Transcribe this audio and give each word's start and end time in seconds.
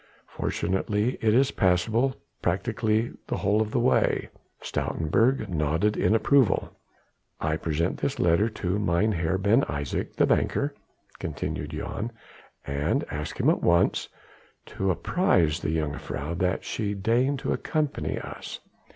Fortunately 0.29 1.19
it 1.21 1.31
is 1.35 1.51
passable 1.51 2.15
practically 2.41 3.11
the 3.27 3.37
whole 3.37 3.61
of 3.61 3.69
the 3.69 3.79
way." 3.79 4.29
Stoutenburg 4.59 5.47
nodded 5.47 5.95
in 5.95 6.15
approval. 6.15 6.75
"I 7.39 7.55
present 7.55 7.97
this 7.99 8.17
letter 8.17 8.49
to 8.49 8.79
Mynheer 8.79 9.37
Ben 9.37 9.61
Isaje, 9.65 10.15
the 10.15 10.25
banker," 10.25 10.73
continued 11.19 11.69
Jan, 11.69 12.11
"and 12.65 13.05
ask 13.11 13.39
him 13.39 13.51
at 13.51 13.61
once 13.61 14.09
to 14.65 14.89
apprise 14.89 15.59
the 15.59 15.69
jongejuffrouw 15.77 16.35
that 16.39 16.63
she 16.63 16.95
deign 16.95 17.37
to 17.37 17.53
accompany 17.53 18.17
us." 18.17 18.59